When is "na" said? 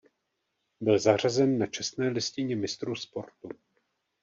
1.59-1.65